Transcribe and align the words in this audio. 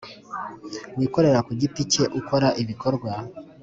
wikorera 0.97 1.39
ku 1.47 1.51
giti 1.59 1.81
cye 1.91 2.03
ukora 2.19 2.47
ibikorwa 2.61 3.11